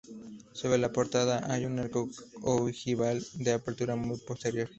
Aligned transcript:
Sobre 0.53 0.79
la 0.79 0.91
portada 0.91 1.45
hay 1.53 1.65
un 1.65 1.77
arco 1.77 2.09
ojival, 2.41 3.23
de 3.35 3.53
apertura 3.53 3.95
muy 3.95 4.17
posterior. 4.17 4.67